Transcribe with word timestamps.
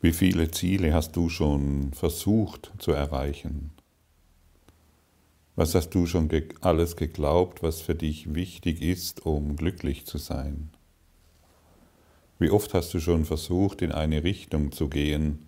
Wie 0.00 0.12
viele 0.12 0.48
Ziele 0.52 0.94
hast 0.94 1.16
du 1.16 1.28
schon 1.28 1.92
versucht 1.92 2.72
zu 2.78 2.92
erreichen? 2.92 3.72
Was 5.56 5.74
hast 5.74 5.90
du 5.90 6.06
schon 6.06 6.30
alles 6.60 6.94
geglaubt, 6.94 7.64
was 7.64 7.80
für 7.80 7.96
dich 7.96 8.32
wichtig 8.32 8.80
ist, 8.80 9.26
um 9.26 9.56
glücklich 9.56 10.06
zu 10.06 10.18
sein? 10.18 10.70
Wie 12.38 12.50
oft 12.50 12.74
hast 12.74 12.94
du 12.94 13.00
schon 13.00 13.24
versucht, 13.24 13.82
in 13.82 13.90
eine 13.90 14.22
Richtung 14.22 14.70
zu 14.70 14.88
gehen, 14.88 15.46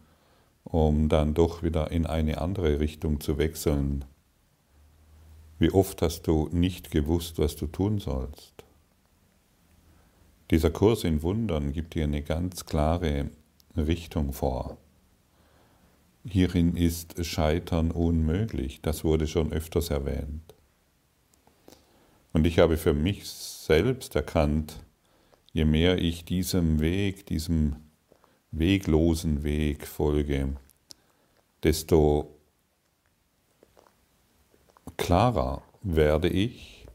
um 0.64 1.08
dann 1.08 1.34
doch 1.34 1.62
wieder 1.62 1.92
in 1.92 2.04
eine 2.04 2.40
andere 2.40 2.80
Richtung 2.80 3.20
zu 3.20 3.38
wechseln? 3.38 4.04
Wie 5.60 5.70
oft 5.70 6.02
hast 6.02 6.22
du 6.22 6.48
nicht 6.50 6.90
gewusst, 6.90 7.38
was 7.38 7.54
du 7.54 7.68
tun 7.68 8.00
sollst? 8.00 8.64
Dieser 10.50 10.70
Kurs 10.70 11.04
in 11.04 11.22
Wundern 11.22 11.72
gibt 11.72 11.94
dir 11.94 12.02
eine 12.02 12.22
ganz 12.22 12.66
klare 12.66 13.30
Richtung 13.76 14.32
vor. 14.32 14.78
Hierin 16.24 16.76
ist 16.76 17.24
Scheitern 17.24 17.90
unmöglich, 17.90 18.80
das 18.82 19.04
wurde 19.04 19.26
schon 19.26 19.52
öfters 19.52 19.90
erwähnt. 19.90 20.54
Und 22.32 22.46
ich 22.46 22.58
habe 22.58 22.76
für 22.76 22.92
mich 22.92 23.28
selbst 23.28 24.14
erkannt, 24.14 24.84
je 25.52 25.64
mehr 25.64 25.98
ich 25.98 26.24
diesem 26.24 26.80
Weg, 26.80 27.26
diesem 27.26 27.76
weglosen 28.52 29.42
Weg 29.42 29.86
folge, 29.86 30.56
desto 31.62 32.36
klarer 34.96 35.62
werde 35.82 36.28
ich, 36.28 36.86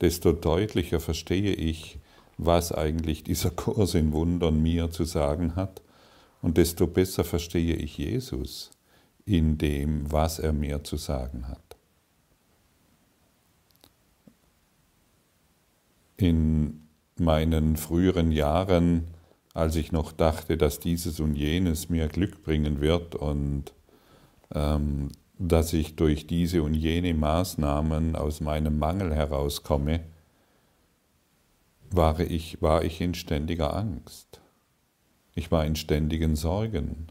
desto 0.00 0.32
deutlicher 0.32 1.00
verstehe 1.00 1.52
ich, 1.52 1.98
was 2.38 2.72
eigentlich 2.72 3.22
dieser 3.22 3.50
Kurs 3.50 3.94
in 3.94 4.12
Wundern 4.12 4.62
mir 4.62 4.90
zu 4.90 5.04
sagen 5.04 5.54
hat 5.54 5.83
und 6.44 6.58
desto 6.58 6.86
besser 6.86 7.24
verstehe 7.24 7.74
ich 7.74 7.96
Jesus 7.96 8.70
in 9.24 9.56
dem, 9.56 10.12
was 10.12 10.38
er 10.38 10.52
mir 10.52 10.84
zu 10.84 10.98
sagen 10.98 11.48
hat. 11.48 11.78
In 16.18 16.82
meinen 17.16 17.78
früheren 17.78 18.30
Jahren, 18.30 19.04
als 19.54 19.76
ich 19.76 19.90
noch 19.90 20.12
dachte, 20.12 20.58
dass 20.58 20.80
dieses 20.80 21.18
und 21.18 21.34
jenes 21.34 21.88
mir 21.88 22.08
Glück 22.08 22.42
bringen 22.42 22.82
wird 22.82 23.14
und 23.14 23.72
ähm, 24.54 25.12
dass 25.38 25.72
ich 25.72 25.96
durch 25.96 26.26
diese 26.26 26.62
und 26.62 26.74
jene 26.74 27.14
Maßnahmen 27.14 28.16
aus 28.16 28.42
meinem 28.42 28.78
Mangel 28.78 29.14
herauskomme, 29.14 30.00
war 31.90 32.20
ich, 32.20 32.60
war 32.60 32.84
ich 32.84 33.00
in 33.00 33.14
ständiger 33.14 33.74
Angst. 33.74 34.43
Ich 35.34 35.50
war 35.50 35.64
in 35.64 35.76
ständigen 35.76 36.36
Sorgen. 36.36 37.08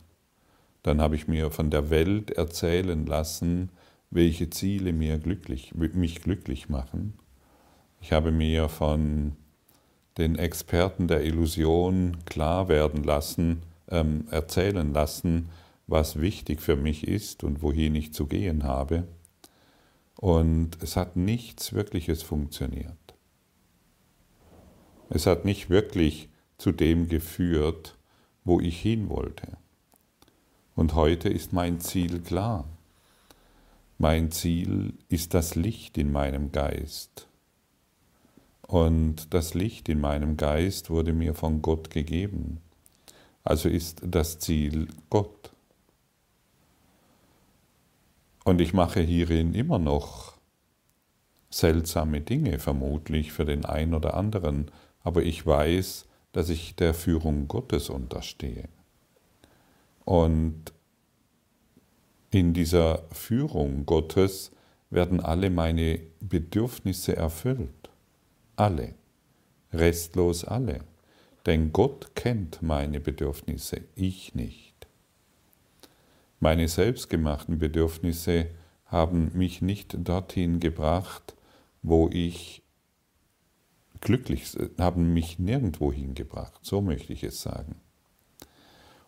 Dann 0.81 1.01
habe 1.01 1.15
ich 1.15 1.27
mir 1.27 1.51
von 1.51 1.69
der 1.69 1.89
Welt 1.89 2.31
erzählen 2.31 3.05
lassen, 3.05 3.69
welche 4.11 4.49
Ziele 4.49 4.93
mir 4.93 5.17
glücklich, 5.17 5.73
mich 5.73 6.21
glücklich 6.21 6.69
machen. 6.69 7.13
Ich 8.01 8.11
habe 8.11 8.31
mir 8.31 8.69
von 8.69 9.35
den 10.17 10.37
Experten 10.37 11.07
der 11.07 11.23
Illusion 11.23 12.17
klar 12.25 12.67
werden 12.67 13.03
lassen, 13.03 13.63
ähm, 13.89 14.27
erzählen 14.29 14.93
lassen, 14.93 15.49
was 15.87 16.21
wichtig 16.21 16.61
für 16.61 16.75
mich 16.75 17.07
ist 17.07 17.43
und 17.43 17.61
wohin 17.61 17.95
ich 17.95 18.13
zu 18.13 18.27
gehen 18.27 18.63
habe. 18.63 19.07
Und 20.17 20.81
es 20.81 20.95
hat 20.95 21.15
nichts 21.15 21.73
Wirkliches 21.73 22.23
funktioniert. 22.23 22.97
Es 25.09 25.25
hat 25.25 25.45
nicht 25.45 25.69
wirklich 25.69 26.29
zu 26.57 26.71
dem 26.71 27.09
geführt, 27.09 27.97
wo 28.43 28.59
ich 28.59 28.81
hin 28.81 29.09
wollte. 29.09 29.57
Und 30.75 30.95
heute 30.95 31.29
ist 31.29 31.53
mein 31.53 31.79
Ziel 31.79 32.21
klar. 32.21 32.65
Mein 33.97 34.31
Ziel 34.31 34.93
ist 35.09 35.33
das 35.33 35.55
Licht 35.55 35.97
in 35.97 36.11
meinem 36.11 36.51
Geist. 36.51 37.27
Und 38.67 39.33
das 39.33 39.53
Licht 39.53 39.87
in 39.87 40.01
meinem 40.01 40.35
Geist 40.35 40.89
wurde 40.89 41.13
mir 41.13 41.35
von 41.35 41.61
Gott 41.61 41.89
gegeben. 41.89 42.59
Also 43.43 43.69
ist 43.69 44.01
das 44.03 44.39
Ziel 44.39 44.87
Gott. 45.09 45.51
Und 48.43 48.61
ich 48.61 48.73
mache 48.73 49.01
hierin 49.01 49.53
immer 49.53 49.79
noch 49.79 50.33
seltsame 51.49 52.21
Dinge, 52.21 52.59
vermutlich 52.59 53.31
für 53.31 53.45
den 53.45 53.63
einen 53.63 53.93
oder 53.93 54.15
anderen, 54.15 54.71
aber 55.03 55.23
ich 55.23 55.45
weiß, 55.45 56.05
dass 56.33 56.49
ich 56.49 56.75
der 56.75 56.93
Führung 56.93 57.47
Gottes 57.47 57.89
unterstehe. 57.89 58.67
Und 60.03 60.73
in 62.31 62.53
dieser 62.53 63.03
Führung 63.11 63.85
Gottes 63.85 64.51
werden 64.89 65.19
alle 65.21 65.49
meine 65.49 65.99
Bedürfnisse 66.19 67.15
erfüllt. 67.15 67.89
Alle. 68.55 68.95
Restlos 69.71 70.43
alle. 70.43 70.81
Denn 71.45 71.71
Gott 71.71 72.15
kennt 72.15 72.61
meine 72.61 72.99
Bedürfnisse, 72.99 73.81
ich 73.95 74.33
nicht. 74.33 74.87
Meine 76.39 76.67
selbstgemachten 76.67 77.59
Bedürfnisse 77.59 78.47
haben 78.85 79.31
mich 79.33 79.61
nicht 79.61 79.95
dorthin 79.97 80.59
gebracht, 80.59 81.35
wo 81.81 82.09
ich 82.09 82.62
glücklich, 84.03 84.55
haben 84.77 85.13
mich 85.13 85.39
nirgendwo 85.39 85.91
hingebracht, 85.91 86.59
so 86.61 86.81
möchte 86.81 87.13
ich 87.13 87.23
es 87.23 87.41
sagen. 87.41 87.75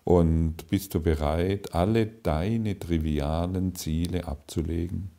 Und 0.04 0.68
bist 0.70 0.94
du 0.94 1.02
bereit, 1.02 1.74
alle 1.74 2.06
deine 2.06 2.78
trivialen 2.78 3.76
Ziele 3.76 4.28
abzulegen? 4.28 5.12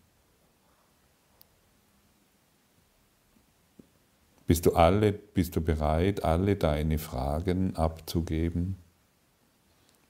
Bist 4.46 4.64
du, 4.64 4.74
alle, 4.74 5.12
bist 5.12 5.56
du 5.56 5.60
bereit, 5.60 6.24
alle 6.24 6.54
deine 6.54 6.98
Fragen 6.98 7.74
abzugeben? 7.74 8.76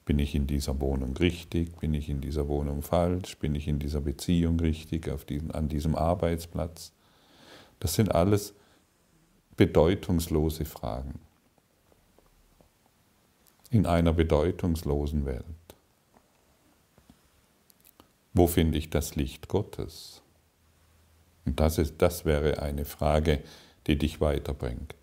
Bin 0.05 0.19
ich 0.19 0.35
in 0.35 0.45
dieser 0.45 0.79
Wohnung 0.79 1.17
richtig? 1.17 1.75
Bin 1.79 1.95
ich 1.95 2.07
in 2.07 2.21
dieser 2.21 2.47
Wohnung 2.47 2.83
falsch? 2.83 3.37
Bin 3.39 3.55
ich 3.55 3.67
in 3.67 3.79
dieser 3.79 4.01
Beziehung 4.01 4.59
richtig? 4.59 5.09
Auf 5.09 5.25
diesem, 5.25 5.51
an 5.51 5.69
diesem 5.69 5.95
Arbeitsplatz? 5.95 6.93
Das 7.79 7.95
sind 7.95 8.13
alles 8.13 8.53
bedeutungslose 9.57 10.65
Fragen 10.65 11.19
in 13.71 13.85
einer 13.85 14.13
bedeutungslosen 14.13 15.25
Welt. 15.25 15.43
Wo 18.33 18.45
finde 18.47 18.77
ich 18.77 18.91
das 18.91 19.15
Licht 19.15 19.47
Gottes? 19.47 20.21
Und 21.45 21.59
das, 21.59 21.79
ist, 21.79 21.95
das 21.97 22.23
wäre 22.23 22.61
eine 22.61 22.85
Frage, 22.85 23.41
die 23.87 23.97
dich 23.97 24.21
weiterbringt. 24.21 24.95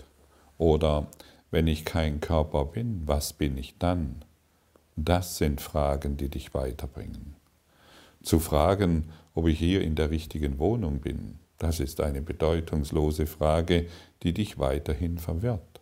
Oder 0.57 1.09
wenn 1.51 1.67
ich 1.67 1.85
kein 1.85 2.21
Körper 2.21 2.65
bin, 2.65 3.03
was 3.07 3.33
bin 3.33 3.59
ich 3.59 3.77
dann? 3.79 4.25
Das 4.95 5.37
sind 5.37 5.61
Fragen, 5.61 6.17
die 6.17 6.29
dich 6.29 6.55
weiterbringen. 6.55 7.35
Zu 8.23 8.39
fragen, 8.39 9.11
ob 9.35 9.49
ich 9.49 9.59
hier 9.59 9.83
in 9.83 9.97
der 9.97 10.11
richtigen 10.11 10.59
Wohnung 10.61 11.01
bin, 11.01 11.41
das 11.65 11.81
ist 11.81 12.03
eine 12.03 12.21
bedeutungslose 12.21 13.27
Frage, 13.27 13.87
die 14.23 14.35
dich 14.35 14.59
weiterhin 14.59 15.17
verwirrt. 15.17 15.81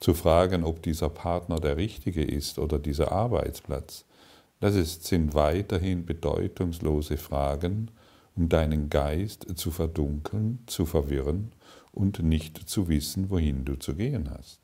Zu 0.00 0.14
fragen, 0.14 0.64
ob 0.64 0.82
dieser 0.82 1.08
Partner 1.08 1.60
der 1.60 1.76
richtige 1.76 2.24
ist 2.24 2.58
oder 2.58 2.80
dieser 2.80 3.12
Arbeitsplatz, 3.12 4.04
das 4.58 4.74
ist, 4.74 5.04
sind 5.04 5.32
weiterhin 5.34 6.04
bedeutungslose 6.04 7.18
Fragen, 7.18 7.92
um 8.34 8.48
deinen 8.48 8.90
Geist 8.90 9.46
zu 9.56 9.70
verdunkeln, 9.70 10.64
zu 10.66 10.86
verwirren 10.86 11.52
und 11.92 12.20
nicht 12.24 12.68
zu 12.68 12.88
wissen, 12.88 13.30
wohin 13.30 13.64
du 13.64 13.76
zu 13.76 13.94
gehen 13.94 14.28
hast. 14.36 14.58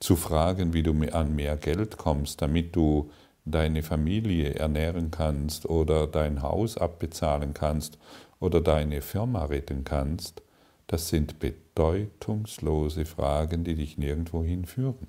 Zu 0.00 0.16
fragen, 0.16 0.72
wie 0.72 0.82
du 0.82 0.92
an 1.12 1.36
mehr 1.36 1.56
Geld 1.56 1.96
kommst, 1.96 2.42
damit 2.42 2.74
du 2.74 3.08
deine 3.44 3.84
Familie 3.84 4.54
ernähren 4.54 5.12
kannst 5.12 5.66
oder 5.66 6.08
dein 6.08 6.42
Haus 6.42 6.76
abbezahlen 6.76 7.54
kannst 7.54 7.98
oder 8.42 8.60
deine 8.60 9.02
Firma 9.02 9.44
retten 9.44 9.84
kannst, 9.84 10.42
das 10.88 11.08
sind 11.08 11.38
bedeutungslose 11.38 13.04
Fragen, 13.04 13.62
die 13.62 13.76
dich 13.76 13.98
nirgendwo 13.98 14.42
hinführen. 14.42 15.06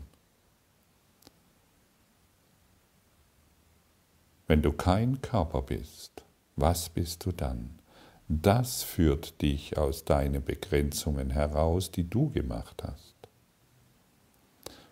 Wenn 4.45 4.61
du 4.61 4.71
kein 4.71 5.19
Körper 5.21 5.63
bist, 5.63 6.23
was 6.55 6.89
bist 6.89 7.25
du 7.25 7.31
dann? 7.31 7.79
Das 8.27 8.83
führt 8.83 9.41
dich 9.41 9.79
aus 9.79 10.05
deinen 10.05 10.43
Begrenzungen 10.43 11.31
heraus, 11.31 11.89
die 11.89 12.07
du 12.07 12.29
gemacht 12.29 12.83
hast. 12.83 13.15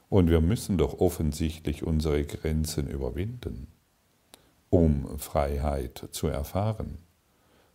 Und 0.09 0.31
wir 0.31 0.41
müssen 0.41 0.79
doch 0.79 0.99
offensichtlich 0.99 1.83
unsere 1.83 2.25
Grenzen 2.25 2.87
überwinden, 2.87 3.67
um 4.71 5.19
Freiheit 5.19 6.09
zu 6.11 6.27
erfahren. 6.27 6.97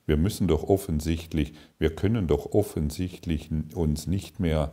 Wir 0.07 0.17
müssen 0.17 0.47
doch 0.49 0.63
offensichtlich, 0.63 1.53
wir 1.79 1.95
können 1.95 2.29
doch 2.29 2.53
offensichtlich 2.53 3.51
uns 3.75 4.07
nicht 4.07 4.41
mehr 4.41 4.73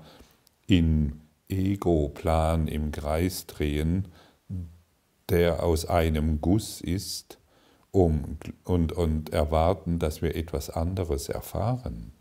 im 0.68 1.22
Ego-Plan 1.50 2.68
im 2.68 2.92
Kreis 2.92 3.48
drehen, 3.48 4.08
der 5.30 5.64
aus 5.64 5.86
einem 5.86 6.40
Guss 6.40 6.82
ist, 6.82 7.40
um, 7.92 8.38
und, 8.64 8.92
und 8.92 9.30
erwarten, 9.30 10.00
dass 10.00 10.22
wir 10.24 10.36
etwas 10.36 10.72
anderes 10.72 11.30
erfahren. 11.30 12.12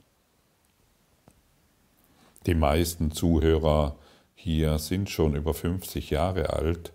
Die 2.44 2.54
meisten 2.54 3.10
Zuhörer 3.10 3.96
hier 4.34 4.78
sind 4.78 5.08
schon 5.08 5.34
über 5.34 5.54
50 5.54 6.10
Jahre 6.10 6.50
alt 6.50 6.92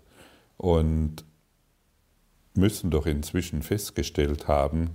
und 0.58 1.24
müssen 2.54 2.90
doch 2.90 3.06
inzwischen 3.06 3.62
festgestellt 3.62 4.46
haben, 4.46 4.90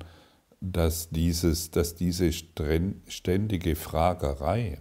dass, 0.65 1.09
dieses, 1.09 1.71
dass 1.71 1.93
diese 1.93 2.31
ständige 2.31 3.75
Fragerei 3.75 4.79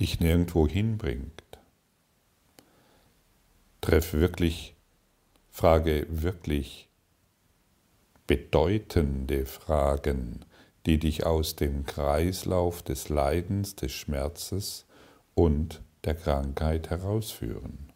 dich 0.00 0.18
nirgendwo 0.18 0.66
hinbringt. 0.66 1.44
Treff 3.80 4.14
wirklich, 4.14 4.74
frage 5.48 6.06
wirklich 6.10 6.88
bedeutende 8.26 9.46
Fragen, 9.46 10.44
die 10.86 10.98
dich 10.98 11.24
aus 11.24 11.54
dem 11.54 11.86
Kreislauf 11.86 12.82
des 12.82 13.08
Leidens, 13.08 13.76
des 13.76 13.92
Schmerzes 13.92 14.86
und 15.34 15.82
der 16.02 16.16
Krankheit 16.16 16.90
herausführen. 16.90 17.92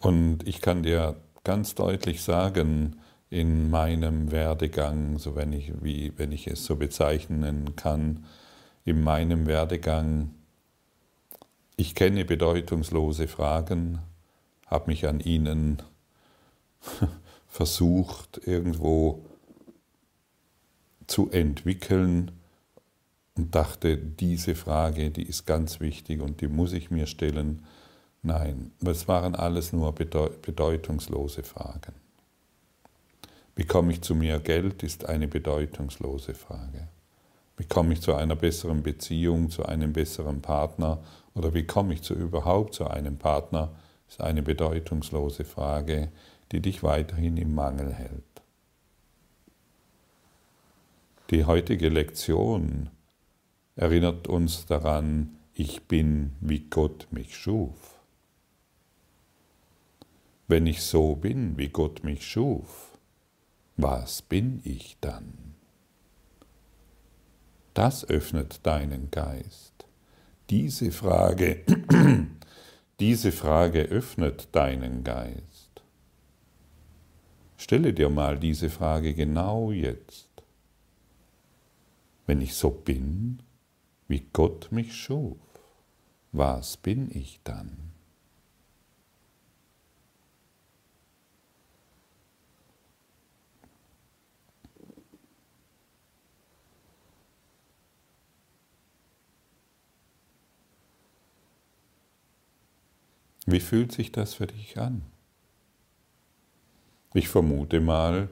Und 0.00 0.48
ich 0.48 0.62
kann 0.62 0.82
dir 0.82 1.20
ganz 1.48 1.74
deutlich 1.74 2.22
sagen, 2.22 3.00
in 3.30 3.70
meinem 3.70 4.30
Werdegang, 4.32 5.16
so 5.16 5.34
wenn 5.34 5.54
ich, 5.54 5.72
wie, 5.82 6.12
wenn 6.18 6.30
ich 6.30 6.46
es 6.46 6.66
so 6.66 6.76
bezeichnen 6.76 7.74
kann, 7.74 8.26
in 8.84 9.02
meinem 9.02 9.46
Werdegang, 9.46 10.34
ich 11.76 11.94
kenne 11.94 12.26
bedeutungslose 12.26 13.28
Fragen, 13.28 14.00
habe 14.66 14.90
mich 14.90 15.06
an 15.06 15.20
ihnen 15.20 15.80
versucht 17.48 18.42
irgendwo 18.44 19.24
zu 21.06 21.30
entwickeln 21.30 22.30
und 23.36 23.54
dachte, 23.54 23.96
diese 23.96 24.54
Frage, 24.54 25.10
die 25.10 25.22
ist 25.22 25.46
ganz 25.46 25.80
wichtig 25.80 26.20
und 26.20 26.42
die 26.42 26.48
muss 26.48 26.74
ich 26.74 26.90
mir 26.90 27.06
stellen. 27.06 27.64
Nein, 28.22 28.72
es 28.84 29.06
waren 29.06 29.34
alles 29.34 29.72
nur 29.72 29.92
bedeutungslose 29.92 31.42
Fragen. 31.42 31.94
Wie 33.54 33.64
komme 33.64 33.92
ich 33.92 34.02
zu 34.02 34.14
mehr 34.14 34.38
Geld, 34.40 34.82
ist 34.82 35.06
eine 35.06 35.28
bedeutungslose 35.28 36.34
Frage. 36.34 36.88
Wie 37.56 37.64
komme 37.64 37.92
ich 37.92 38.00
zu 38.00 38.14
einer 38.14 38.36
besseren 38.36 38.82
Beziehung, 38.82 39.50
zu 39.50 39.66
einem 39.66 39.92
besseren 39.92 40.40
Partner 40.42 41.02
oder 41.34 41.54
wie 41.54 41.64
komme 41.64 41.94
ich 41.94 42.02
zu 42.02 42.14
überhaupt 42.14 42.74
zu 42.74 42.86
einem 42.86 43.18
Partner, 43.18 43.70
ist 44.08 44.20
eine 44.20 44.42
bedeutungslose 44.42 45.44
Frage, 45.44 46.10
die 46.52 46.60
dich 46.60 46.82
weiterhin 46.82 47.36
im 47.36 47.54
Mangel 47.54 47.92
hält. 47.92 48.22
Die 51.30 51.44
heutige 51.44 51.88
Lektion 51.88 52.90
erinnert 53.76 54.28
uns 54.28 54.66
daran, 54.66 55.36
ich 55.52 55.82
bin, 55.82 56.36
wie 56.40 56.60
Gott 56.60 57.08
mich 57.10 57.36
schuf. 57.36 57.97
Wenn 60.50 60.66
ich 60.66 60.80
so 60.80 61.14
bin, 61.14 61.58
wie 61.58 61.68
Gott 61.68 62.02
mich 62.02 62.26
schuf, 62.26 62.98
was 63.76 64.22
bin 64.22 64.62
ich 64.64 64.96
dann? 65.02 65.54
Das 67.74 68.08
öffnet 68.08 68.64
deinen 68.66 69.10
Geist. 69.10 69.74
Diese 70.48 70.90
Frage, 70.90 71.64
diese 73.00 73.30
Frage 73.30 73.82
öffnet 73.82 74.48
deinen 74.52 75.04
Geist. 75.04 75.82
Stelle 77.58 77.92
dir 77.92 78.08
mal 78.08 78.38
diese 78.38 78.70
Frage 78.70 79.12
genau 79.12 79.70
jetzt. 79.70 80.30
Wenn 82.26 82.40
ich 82.40 82.54
so 82.54 82.70
bin, 82.70 83.42
wie 84.08 84.26
Gott 84.32 84.68
mich 84.72 84.96
schuf, 84.96 85.36
was 86.32 86.78
bin 86.78 87.10
ich 87.14 87.38
dann? 87.44 87.87
Wie 103.50 103.60
fühlt 103.60 103.92
sich 103.92 104.12
das 104.12 104.34
für 104.34 104.46
dich 104.46 104.76
an? 104.76 105.00
Ich 107.14 107.30
vermute 107.30 107.80
mal, 107.80 108.28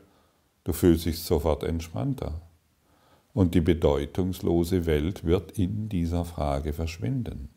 du 0.64 0.74
fühlst 0.74 1.06
dich 1.06 1.20
sofort 1.20 1.62
entspannter 1.62 2.42
und 3.32 3.54
die 3.54 3.62
bedeutungslose 3.62 4.84
Welt 4.84 5.24
wird 5.24 5.52
in 5.52 5.88
dieser 5.88 6.26
Frage 6.26 6.74
verschwinden. 6.74 7.48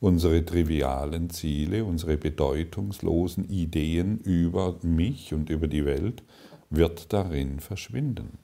Unsere 0.00 0.44
trivialen 0.44 1.30
Ziele, 1.30 1.82
unsere 1.82 2.18
bedeutungslosen 2.18 3.48
Ideen 3.48 4.18
über 4.18 4.78
mich 4.82 5.32
und 5.32 5.48
über 5.48 5.68
die 5.68 5.86
Welt 5.86 6.24
wird 6.68 7.10
darin 7.10 7.58
verschwinden. 7.58 8.36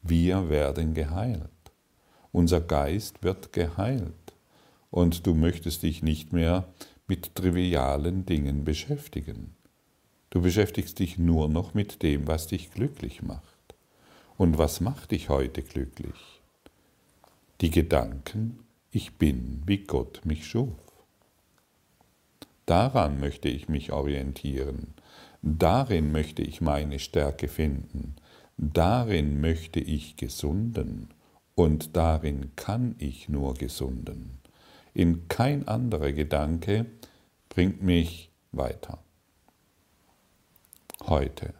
Wir 0.00 0.48
werden 0.48 0.94
geheilt. 0.94 1.50
Unser 2.30 2.60
Geist 2.60 3.24
wird 3.24 3.52
geheilt. 3.52 4.12
Und 4.92 5.26
du 5.26 5.34
möchtest 5.34 5.82
dich 5.82 6.04
nicht 6.04 6.32
mehr 6.32 6.68
mit 7.06 7.34
trivialen 7.34 8.24
Dingen 8.26 8.64
beschäftigen. 8.64 9.54
Du 10.30 10.40
beschäftigst 10.40 10.98
dich 10.98 11.18
nur 11.18 11.48
noch 11.48 11.74
mit 11.74 12.02
dem, 12.02 12.26
was 12.26 12.46
dich 12.46 12.70
glücklich 12.70 13.22
macht. 13.22 13.44
Und 14.36 14.58
was 14.58 14.80
macht 14.80 15.12
dich 15.12 15.28
heute 15.28 15.62
glücklich? 15.62 16.40
Die 17.60 17.70
Gedanken, 17.70 18.58
ich 18.90 19.12
bin, 19.12 19.62
wie 19.66 19.78
Gott 19.78 20.22
mich 20.24 20.46
schuf. 20.46 20.74
Daran 22.66 23.20
möchte 23.20 23.48
ich 23.48 23.68
mich 23.68 23.92
orientieren. 23.92 24.94
Darin 25.42 26.10
möchte 26.10 26.42
ich 26.42 26.60
meine 26.60 26.98
Stärke 26.98 27.48
finden. 27.48 28.16
Darin 28.56 29.40
möchte 29.40 29.78
ich 29.78 30.16
gesunden. 30.16 31.10
Und 31.54 31.96
darin 31.96 32.50
kann 32.56 32.96
ich 32.98 33.28
nur 33.28 33.54
gesunden. 33.54 34.38
In 34.94 35.26
kein 35.26 35.66
anderer 35.66 36.12
Gedanke 36.12 36.86
bringt 37.48 37.82
mich 37.82 38.30
weiter. 38.52 38.98
Heute. 41.02 41.52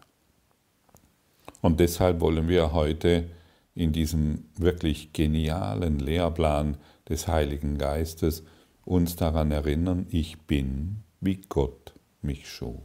Und 1.60 1.80
deshalb 1.80 2.20
wollen 2.20 2.48
wir 2.48 2.72
heute 2.72 3.28
in 3.74 3.92
diesem 3.92 4.44
wirklich 4.56 5.12
genialen 5.12 5.98
Lehrplan 5.98 6.76
des 7.08 7.26
Heiligen 7.26 7.76
Geistes 7.76 8.44
uns 8.84 9.16
daran 9.16 9.50
erinnern, 9.50 10.06
ich 10.10 10.38
bin, 10.42 11.02
wie 11.20 11.40
Gott 11.48 11.92
mich 12.22 12.48
schuf. 12.48 12.82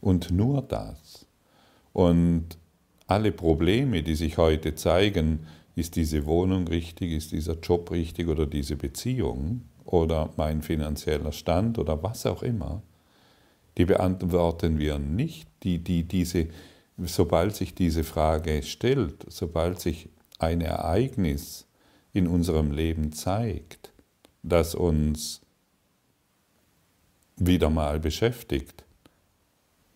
Und 0.00 0.30
nur 0.30 0.62
das. 0.62 1.26
Und 1.92 2.58
alle 3.08 3.32
Probleme, 3.32 4.02
die 4.02 4.14
sich 4.14 4.38
heute 4.38 4.74
zeigen, 4.74 5.46
ist 5.78 5.96
diese 5.96 6.26
Wohnung 6.26 6.66
richtig, 6.68 7.12
ist 7.12 7.32
dieser 7.32 7.58
Job 7.58 7.90
richtig 7.90 8.28
oder 8.28 8.46
diese 8.46 8.76
Beziehung 8.76 9.62
oder 9.84 10.30
mein 10.36 10.62
finanzieller 10.62 11.32
Stand 11.32 11.78
oder 11.78 12.02
was 12.02 12.26
auch 12.26 12.42
immer, 12.42 12.82
die 13.76 13.84
beantworten 13.84 14.78
wir 14.78 14.98
nicht, 14.98 15.48
die, 15.62 15.78
die 15.78 16.04
diese 16.04 16.48
sobald 17.06 17.54
sich 17.54 17.74
diese 17.74 18.04
Frage 18.04 18.62
stellt, 18.62 19.24
sobald 19.28 19.80
sich 19.80 20.08
ein 20.38 20.60
Ereignis 20.60 21.66
in 22.12 22.26
unserem 22.26 22.72
Leben 22.72 23.12
zeigt, 23.12 23.92
das 24.42 24.74
uns 24.74 25.40
wieder 27.36 27.70
mal 27.70 28.00
beschäftigt, 28.00 28.84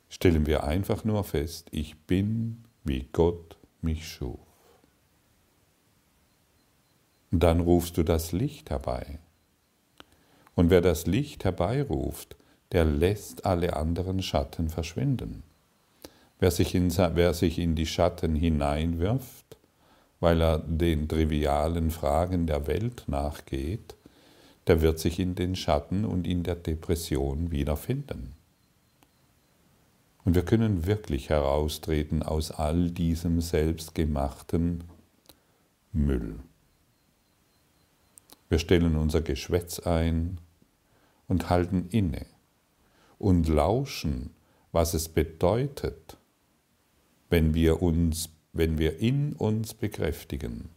stellen 0.09 0.47
wir 0.47 0.65
einfach 0.65 1.05
nur 1.05 1.25
fest, 1.25 1.69
ich 1.73 1.99
bin, 1.99 2.65
wie 2.85 3.09
Gott 3.13 3.57
mich 3.81 4.07
schuf. 4.07 4.52
Dann 7.35 7.61
rufst 7.61 7.97
du 7.97 8.03
das 8.03 8.33
Licht 8.33 8.69
herbei. 8.69 9.19
Und 10.55 10.69
wer 10.69 10.83
das 10.83 11.07
Licht 11.07 11.45
herbeiruft, 11.45 12.37
der 12.73 12.85
lässt 12.85 13.47
alle 13.47 13.75
anderen 13.75 14.23
Schatten 14.23 14.69
verschwinden. 14.69 15.43
Wer 16.39 16.51
sich, 16.51 16.75
in, 16.75 16.91
wer 16.91 17.33
sich 17.33 17.59
in 17.59 17.75
die 17.75 17.87
Schatten 17.87 18.35
hineinwirft, 18.35 19.57
weil 20.21 20.43
er 20.43 20.59
den 20.59 21.09
trivialen 21.09 21.91
Fragen 21.91 22.47
der 22.47 22.67
Welt 22.67 23.05
nachgeht, 23.07 23.97
der 24.67 24.83
wird 24.83 24.99
sich 24.99 25.19
in 25.19 25.35
den 25.35 25.57
Schatten 25.57 26.05
und 26.05 26.27
in 26.27 26.43
der 26.43 26.57
Depression 26.57 27.51
wiederfinden. 27.51 28.35
Und 30.25 30.35
wir 30.35 30.45
können 30.45 30.87
wirklich 30.87 31.31
heraustreten 31.31 32.23
aus 32.23 32.51
all 32.51 32.91
diesem 32.91 33.41
selbstgemachten 33.41 34.85
Müll. 35.93 36.39
Wir 38.53 38.59
stellen 38.59 38.97
unser 38.97 39.23
Geschwätz 39.23 39.79
ein 39.79 40.39
und 41.27 41.49
halten 41.49 41.89
inne 41.89 42.27
und 43.19 43.49
lauschen, 43.49 44.35
was 44.73 44.93
es 44.93 45.09
bedeutet, 45.09 46.19
wenn 47.31 47.55
wir, 47.55 47.81
uns, 47.81 48.29
wenn 48.53 48.77
wir 48.77 48.99
in 48.99 49.33
uns 49.33 49.73
bekräftigen, 49.73 50.69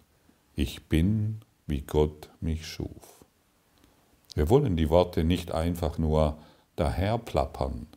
ich 0.53 0.87
bin, 0.87 1.41
wie 1.67 1.81
Gott 1.81 2.29
mich 2.39 2.65
schuf. 2.65 3.25
Wir 4.35 4.49
wollen 4.49 4.77
die 4.77 4.89
Worte 4.89 5.25
nicht 5.25 5.51
einfach 5.51 5.97
nur 5.97 6.39
daherplappern, 6.77 7.87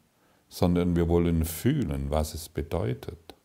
sondern 0.48 0.96
wir 0.96 1.06
wollen 1.08 1.44
fühlen, 1.44 2.10
was 2.10 2.34
es 2.34 2.48
bedeutet. 2.48 3.36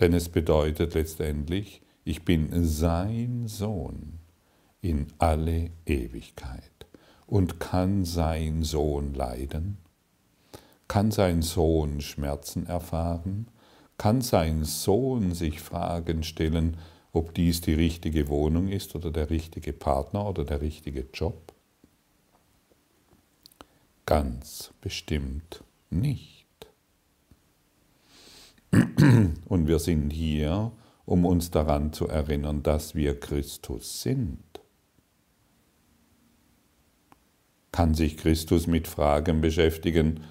Denn 0.00 0.12
es 0.12 0.28
bedeutet 0.28 0.94
letztendlich, 0.94 1.82
ich 2.06 2.24
bin 2.24 2.64
sein 2.64 3.48
Sohn 3.48 4.20
in 4.80 5.08
alle 5.18 5.70
Ewigkeit. 5.84 6.70
Und 7.26 7.58
kann 7.58 8.04
sein 8.04 8.62
Sohn 8.62 9.12
leiden? 9.12 9.78
Kann 10.86 11.10
sein 11.10 11.42
Sohn 11.42 12.00
Schmerzen 12.00 12.66
erfahren? 12.66 13.48
Kann 13.98 14.20
sein 14.20 14.62
Sohn 14.62 15.34
sich 15.34 15.60
Fragen 15.60 16.22
stellen, 16.22 16.76
ob 17.12 17.34
dies 17.34 17.60
die 17.60 17.74
richtige 17.74 18.28
Wohnung 18.28 18.68
ist 18.68 18.94
oder 18.94 19.10
der 19.10 19.28
richtige 19.28 19.72
Partner 19.72 20.28
oder 20.28 20.44
der 20.44 20.60
richtige 20.60 21.08
Job? 21.12 21.52
Ganz 24.04 24.72
bestimmt 24.80 25.64
nicht. 25.90 26.46
Und 28.70 29.66
wir 29.66 29.80
sind 29.80 30.10
hier, 30.10 30.70
um 31.06 31.24
uns 31.24 31.50
daran 31.52 31.92
zu 31.92 32.08
erinnern, 32.08 32.62
dass 32.62 32.94
wir 32.94 33.18
Christus 33.18 34.02
sind. 34.02 34.42
Kann 37.70 37.94
sich 37.94 38.16
Christus 38.16 38.66
mit 38.66 38.88
Fragen 38.88 39.40
beschäftigen, 39.40 40.24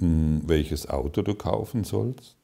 hm, 0.00 0.42
welches 0.46 0.88
Auto 0.88 1.22
du 1.22 1.34
kaufen 1.34 1.84
sollst? 1.84 2.36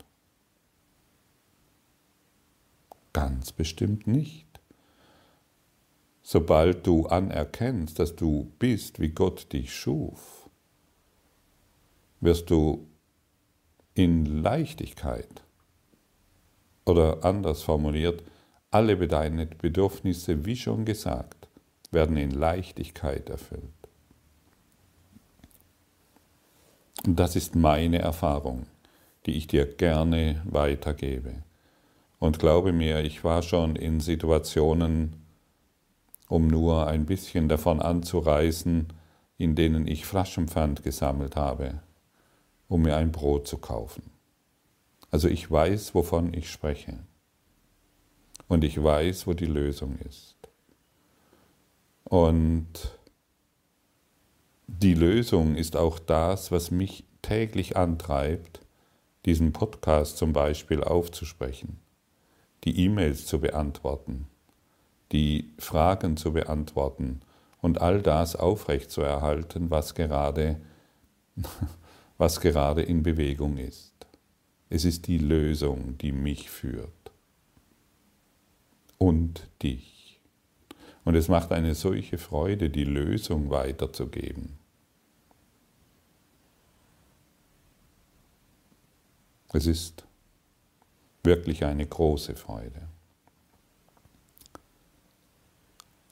Ganz 3.12 3.52
bestimmt 3.52 4.06
nicht. 4.06 4.46
Sobald 6.22 6.86
du 6.86 7.06
anerkennst, 7.06 7.98
dass 7.98 8.14
du 8.14 8.52
bist, 8.58 9.00
wie 9.00 9.08
Gott 9.08 9.52
dich 9.52 9.74
schuf, 9.74 10.48
wirst 12.20 12.48
du 12.50 12.86
in 13.94 14.24
Leichtigkeit 14.24 15.42
oder 16.84 17.24
anders 17.24 17.62
formuliert, 17.62 18.22
alle 18.70 18.98
deine 19.06 19.46
Bedürfnisse, 19.46 20.44
wie 20.44 20.56
schon 20.56 20.84
gesagt, 20.84 21.48
werden 21.90 22.16
in 22.16 22.30
Leichtigkeit 22.30 23.28
erfüllt. 23.28 23.62
Und 27.06 27.18
das 27.18 27.36
ist 27.36 27.54
meine 27.54 27.98
Erfahrung, 27.98 28.66
die 29.26 29.32
ich 29.32 29.46
dir 29.46 29.66
gerne 29.66 30.40
weitergebe. 30.44 31.42
Und 32.18 32.38
glaube 32.38 32.72
mir, 32.72 33.00
ich 33.00 33.24
war 33.24 33.42
schon 33.42 33.76
in 33.76 34.00
Situationen, 34.00 35.16
um 36.28 36.46
nur 36.46 36.86
ein 36.86 37.04
bisschen 37.04 37.48
davon 37.48 37.82
anzureißen, 37.82 38.86
in 39.38 39.54
denen 39.56 39.88
ich 39.88 40.06
Flaschenpfand 40.06 40.84
gesammelt 40.84 41.34
habe, 41.36 41.80
um 42.68 42.82
mir 42.82 42.96
ein 42.96 43.10
Brot 43.10 43.48
zu 43.48 43.58
kaufen. 43.58 44.11
Also 45.12 45.28
ich 45.28 45.48
weiß, 45.48 45.94
wovon 45.94 46.34
ich 46.34 46.50
spreche. 46.50 46.98
Und 48.48 48.64
ich 48.64 48.82
weiß, 48.82 49.28
wo 49.28 49.34
die 49.34 49.46
Lösung 49.46 49.98
ist. 50.00 50.36
Und 52.02 52.98
die 54.66 54.94
Lösung 54.94 55.54
ist 55.54 55.76
auch 55.76 56.00
das, 56.00 56.50
was 56.50 56.72
mich 56.72 57.04
täglich 57.22 57.76
antreibt, 57.76 58.60
diesen 59.24 59.52
Podcast 59.52 60.16
zum 60.16 60.32
Beispiel 60.32 60.82
aufzusprechen 60.82 61.78
die 62.64 62.84
E-Mails 62.84 63.26
zu 63.26 63.40
beantworten, 63.40 64.26
die 65.10 65.52
Fragen 65.58 66.16
zu 66.16 66.32
beantworten 66.32 67.20
und 67.60 67.80
all 67.80 68.02
das 68.02 68.36
aufrechtzuerhalten, 68.36 69.70
was 69.70 69.94
gerade, 69.94 70.60
was 72.18 72.40
gerade 72.40 72.82
in 72.82 73.02
Bewegung 73.02 73.56
ist. 73.56 73.91
Es 74.74 74.86
ist 74.86 75.06
die 75.06 75.18
Lösung, 75.18 75.98
die 75.98 76.12
mich 76.12 76.48
führt. 76.48 77.12
Und 78.96 79.46
dich. 79.62 80.18
Und 81.04 81.14
es 81.14 81.28
macht 81.28 81.52
eine 81.52 81.74
solche 81.74 82.16
Freude, 82.16 82.70
die 82.70 82.84
Lösung 82.84 83.50
weiterzugeben. 83.50 84.58
Es 89.52 89.66
ist 89.66 90.04
wirklich 91.22 91.66
eine 91.66 91.86
große 91.86 92.34
Freude. 92.34 92.88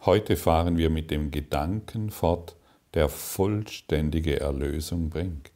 Heute 0.01 0.37
fahren 0.37 0.77
wir 0.77 0.91
mit 0.91 1.11
dem 1.11 1.31
Gedanken 1.31 2.11
fort, 2.11 2.57
der 2.93 3.09
vollständige 3.09 4.39
Erlösung 4.39 5.09
bringt. 5.09 5.50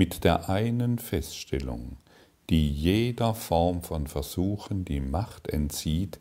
Mit 0.00 0.24
der 0.24 0.48
einen 0.48 0.98
Feststellung, 0.98 1.98
die 2.48 2.70
jeder 2.72 3.34
Form 3.34 3.82
von 3.82 4.06
Versuchen 4.06 4.86
die 4.86 4.98
Macht 4.98 5.48
entzieht, 5.48 6.18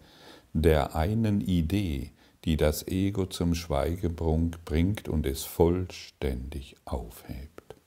der 0.52 0.98
einen 0.98 1.40
Idee, 1.40 2.12
die 2.44 2.58
das 2.58 2.86
Ego 2.90 3.26
zum 3.26 3.56
Schweigen 3.56 4.18
bringt 4.18 5.08
und 5.08 5.26
es 5.26 5.46
vollständig 5.46 6.76
aufhebt. 6.84 7.78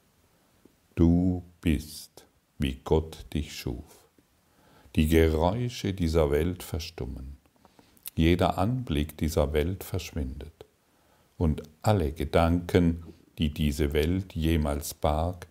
Du 0.95 1.43
bist, 1.61 2.25
wie 2.57 2.81
Gott 2.85 3.27
dich 3.35 3.55
schuf. 3.55 4.09
Die 4.97 5.09
Geräusche 5.09 5.93
dieser 5.93 6.31
Welt 6.31 6.63
verstummen. 6.63 7.37
Jeder 8.17 8.57
Anblick 8.57 9.19
dieser 9.19 9.53
Welt 9.53 9.85
verschwindet. 9.85 10.65
Und 11.37 11.65
alle 11.83 12.13
Gedanken, 12.13 13.05
die 13.37 13.53
diese 13.53 13.93
Welt 13.93 14.35
jemals 14.35 14.95
barg, 14.95 15.49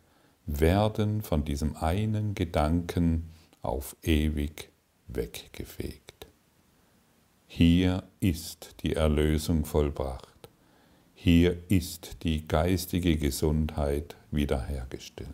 werden 0.60 1.22
von 1.22 1.46
diesem 1.46 1.76
einen 1.76 2.36
Gedanken 2.36 3.30
auf 3.62 3.96
ewig 4.04 4.70
weggefegt. 5.08 6.28
Hier 7.48 8.04
ist 8.20 8.76
die 8.84 8.96
Erlösung 8.96 9.66
vollbracht. 9.66 10.50
Hier 11.14 11.58
ist 11.70 12.24
die 12.24 12.48
geistige 12.48 13.18
Gesundheit 13.18 14.16
wiederhergestellt. 14.32 15.30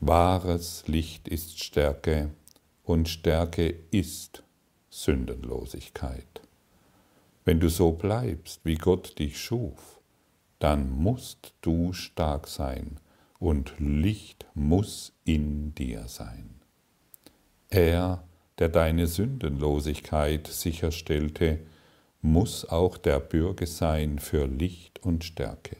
Wahres 0.00 0.84
Licht 0.86 1.28
ist 1.28 1.62
Stärke 1.62 2.30
und 2.82 3.08
Stärke 3.08 3.74
ist 3.90 4.42
Sündenlosigkeit. 4.90 6.42
Wenn 7.44 7.60
du 7.60 7.68
so 7.68 7.92
bleibst, 7.92 8.60
wie 8.64 8.76
Gott 8.76 9.18
dich 9.18 9.40
schuf, 9.40 10.00
dann 10.62 10.90
musst 10.90 11.54
du 11.60 11.92
stark 11.92 12.46
sein 12.46 13.00
und 13.40 13.74
Licht 13.80 14.46
muss 14.54 15.12
in 15.24 15.74
dir 15.74 16.06
sein. 16.06 16.50
Er, 17.68 18.22
der 18.60 18.68
deine 18.68 19.08
Sündenlosigkeit 19.08 20.46
sicherstellte, 20.46 21.58
muss 22.20 22.64
auch 22.64 22.96
der 22.96 23.18
Bürger 23.18 23.66
sein 23.66 24.20
für 24.20 24.46
Licht 24.46 25.02
und 25.02 25.24
Stärke. 25.24 25.78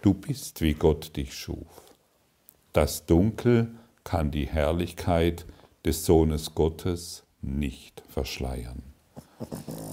Du 0.00 0.14
bist, 0.14 0.62
wie 0.62 0.72
Gott 0.72 1.14
dich 1.18 1.34
schuf. 1.34 1.82
Das 2.72 3.04
Dunkel 3.04 3.72
kann 4.04 4.30
die 4.30 4.46
Herrlichkeit 4.46 5.44
des 5.84 6.06
Sohnes 6.06 6.54
Gottes 6.54 7.24
nicht 7.42 8.02
verschleiern. 8.08 8.82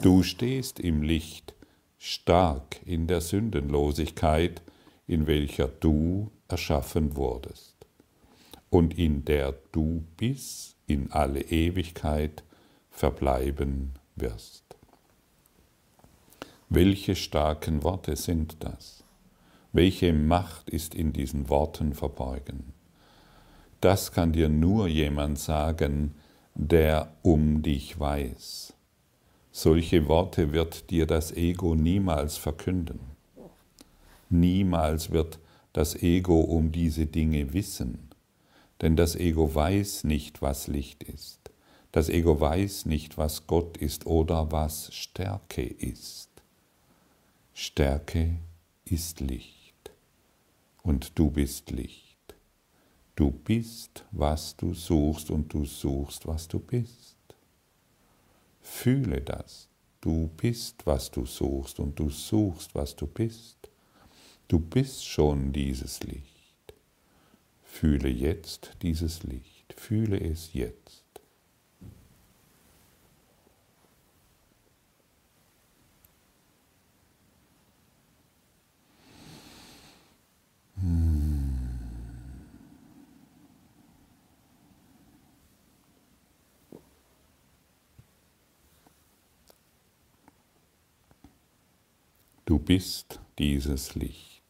Du 0.02 0.24
stehst 0.24 0.80
im 0.80 1.02
Licht, 1.02 1.57
stark 1.98 2.80
in 2.86 3.08
der 3.08 3.22
Sündenlosigkeit, 3.22 4.62
in 5.08 5.28
welcher 5.28 5.68
du 5.68 6.32
erschaffen 6.48 7.16
wurdest 7.16 7.76
und 8.70 8.98
in 8.98 9.26
der 9.26 9.54
du 9.72 10.04
bis 10.18 10.76
in 10.86 11.12
alle 11.12 11.42
Ewigkeit 11.42 12.44
verbleiben 12.90 13.94
wirst. 14.16 14.64
Welche 16.70 17.16
starken 17.16 17.84
Worte 17.84 18.16
sind 18.16 18.58
das? 18.60 19.04
Welche 19.72 20.12
Macht 20.12 20.70
ist 20.70 20.96
in 20.96 21.14
diesen 21.14 21.50
Worten 21.50 21.94
verborgen? 21.94 22.74
Das 23.80 24.12
kann 24.12 24.34
dir 24.34 24.50
nur 24.50 24.88
jemand 24.88 25.40
sagen, 25.40 26.16
der 26.56 27.14
um 27.22 27.62
dich 27.62 28.00
weiß. 28.00 28.74
Solche 29.60 30.08
Worte 30.08 30.54
wird 30.54 30.92
dir 30.92 31.08
das 31.08 31.32
Ego 31.32 31.74
niemals 31.74 32.38
verkünden. 32.38 33.00
Niemals 34.30 35.10
wird 35.10 35.40
das 35.74 35.96
Ego 35.96 36.42
um 36.42 36.72
diese 36.72 37.08
Dinge 37.08 37.54
wissen, 37.54 38.10
denn 38.82 38.96
das 38.96 39.16
Ego 39.16 39.56
weiß 39.56 40.04
nicht, 40.04 40.44
was 40.44 40.68
Licht 40.68 41.02
ist. 41.02 41.40
Das 41.92 42.08
Ego 42.08 42.40
weiß 42.40 42.86
nicht, 42.86 43.18
was 43.18 43.48
Gott 43.48 43.78
ist 43.78 44.06
oder 44.06 44.52
was 44.52 44.94
Stärke 44.94 45.64
ist. 45.64 46.30
Stärke 47.56 48.36
ist 48.86 49.22
Licht 49.22 49.90
und 50.84 51.18
du 51.18 51.32
bist 51.32 51.72
Licht. 51.72 52.36
Du 53.16 53.32
bist, 53.32 54.06
was 54.12 54.56
du 54.56 54.76
suchst 54.76 55.32
und 55.32 55.52
du 55.52 55.66
suchst, 55.66 56.28
was 56.28 56.48
du 56.48 56.60
bist. 56.60 57.17
Fühle 58.70 59.22
das. 59.22 59.70
Du 60.02 60.30
bist, 60.38 60.86
was 60.86 61.10
du 61.10 61.26
suchst 61.26 61.80
und 61.80 61.98
du 61.98 62.10
suchst, 62.10 62.76
was 62.76 62.96
du 62.96 63.08
bist. 63.08 63.58
Du 64.48 64.60
bist 64.60 65.06
schon 65.06 65.52
dieses 65.52 66.04
Licht. 66.04 66.74
Fühle 67.64 68.10
jetzt 68.10 68.74
dieses 68.82 69.24
Licht. 69.24 69.74
Fühle 69.76 70.20
es 70.20 70.54
jetzt. 70.54 71.08
Du 92.48 92.57
bist 92.68 93.22
dieses 93.40 93.96
Licht. 93.96 94.44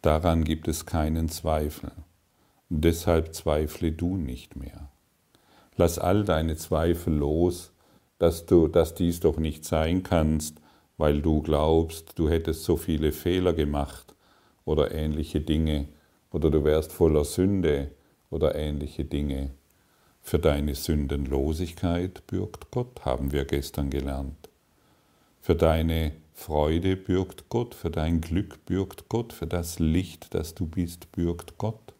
Daran 0.00 0.44
gibt 0.44 0.66
es 0.66 0.86
keinen 0.86 1.28
Zweifel. 1.28 1.92
Deshalb 2.70 3.34
zweifle 3.34 3.92
du 3.92 4.16
nicht 4.16 4.56
mehr. 4.56 4.88
Lass 5.76 5.98
all 5.98 6.24
deine 6.24 6.56
Zweifel 6.56 7.12
los, 7.12 7.74
dass 8.16 8.46
du, 8.46 8.66
dass 8.66 8.94
dies 8.94 9.20
doch 9.20 9.36
nicht 9.36 9.66
sein 9.66 10.04
kannst, 10.04 10.56
weil 10.96 11.20
du 11.20 11.42
glaubst, 11.42 12.18
du 12.18 12.30
hättest 12.30 12.64
so 12.64 12.78
viele 12.78 13.12
Fehler 13.12 13.52
gemacht 13.52 14.14
oder 14.64 14.92
ähnliche 14.92 15.42
Dinge, 15.42 15.88
oder 16.30 16.50
du 16.50 16.64
wärst 16.64 16.94
voller 16.94 17.26
Sünde 17.26 17.90
oder 18.30 18.54
ähnliche 18.54 19.04
Dinge. 19.04 19.50
Für 20.22 20.38
deine 20.38 20.74
Sündenlosigkeit 20.74 22.26
bürgt 22.26 22.70
Gott, 22.70 23.04
haben 23.04 23.32
wir 23.32 23.44
gestern 23.44 23.90
gelernt. 23.90 24.37
Für 25.40 25.54
deine 25.54 26.12
Freude 26.32 26.96
bürgt 26.96 27.48
Gott, 27.48 27.74
für 27.74 27.90
dein 27.90 28.20
Glück 28.20 28.64
bürgt 28.64 29.08
Gott, 29.08 29.32
für 29.32 29.46
das 29.46 29.78
Licht, 29.78 30.34
das 30.34 30.54
du 30.54 30.66
bist, 30.66 31.10
bürgt 31.12 31.58
Gott. 31.58 31.94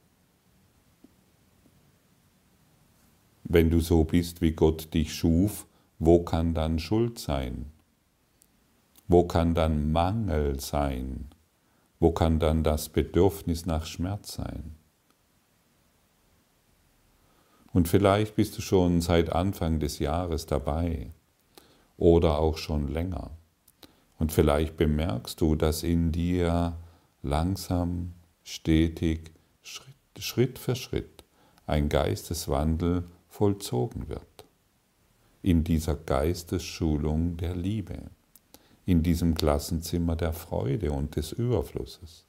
Wenn 3.44 3.70
du 3.70 3.80
so 3.80 4.04
bist, 4.04 4.40
wie 4.40 4.52
Gott 4.52 4.92
dich 4.94 5.14
schuf, 5.14 5.66
wo 5.98 6.22
kann 6.22 6.54
dann 6.54 6.78
Schuld 6.78 7.18
sein? 7.18 7.66
Wo 9.08 9.24
kann 9.24 9.54
dann 9.54 9.90
Mangel 9.90 10.60
sein? 10.60 11.28
Wo 11.98 12.12
kann 12.12 12.38
dann 12.38 12.62
das 12.62 12.90
Bedürfnis 12.90 13.66
nach 13.66 13.86
Schmerz 13.86 14.34
sein? 14.34 14.76
Und 17.72 17.88
vielleicht 17.88 18.36
bist 18.36 18.56
du 18.56 18.62
schon 18.62 19.00
seit 19.00 19.32
Anfang 19.32 19.80
des 19.80 19.98
Jahres 19.98 20.46
dabei 20.46 21.10
oder 21.98 22.38
auch 22.38 22.56
schon 22.56 22.88
länger. 22.88 23.32
Und 24.18 24.32
vielleicht 24.32 24.76
bemerkst 24.78 25.40
du, 25.40 25.54
dass 25.54 25.82
in 25.82 26.10
dir 26.10 26.76
langsam, 27.22 28.14
stetig, 28.42 29.32
Schritt, 29.62 29.94
Schritt 30.18 30.58
für 30.58 30.74
Schritt 30.74 31.24
ein 31.66 31.90
Geisteswandel 31.90 33.04
vollzogen 33.28 34.08
wird. 34.08 34.22
In 35.42 35.64
dieser 35.64 35.94
Geistesschulung 35.94 37.36
der 37.36 37.54
Liebe, 37.54 38.10
in 38.86 39.02
diesem 39.02 39.34
Klassenzimmer 39.34 40.16
der 40.16 40.32
Freude 40.32 40.92
und 40.92 41.14
des 41.16 41.32
Überflusses. 41.32 42.24